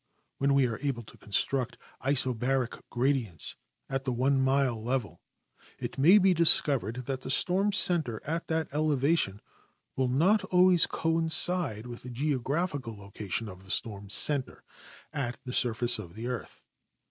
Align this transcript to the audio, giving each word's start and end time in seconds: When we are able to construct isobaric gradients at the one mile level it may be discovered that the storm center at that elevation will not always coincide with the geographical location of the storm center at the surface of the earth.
When 0.39 0.55
we 0.55 0.65
are 0.65 0.79
able 0.81 1.03
to 1.03 1.17
construct 1.19 1.77
isobaric 2.03 2.81
gradients 2.89 3.55
at 3.87 4.03
the 4.03 4.11
one 4.11 4.41
mile 4.41 4.83
level 4.83 5.21
it 5.77 5.99
may 5.99 6.17
be 6.17 6.33
discovered 6.33 7.05
that 7.05 7.21
the 7.21 7.29
storm 7.29 7.71
center 7.71 8.19
at 8.25 8.47
that 8.47 8.67
elevation 8.73 9.41
will 9.95 10.07
not 10.09 10.43
always 10.45 10.87
coincide 10.87 11.85
with 11.85 12.01
the 12.01 12.09
geographical 12.09 12.97
location 12.97 13.47
of 13.47 13.63
the 13.63 13.69
storm 13.69 14.09
center 14.09 14.63
at 15.13 15.37
the 15.45 15.53
surface 15.53 15.99
of 15.99 16.15
the 16.15 16.25
earth. 16.25 16.63